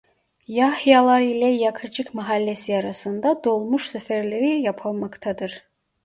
[0.47, 5.63] Yahyalar ile Yakacık Mahallesi arasında dolmuş seferleri yapılmaktadır.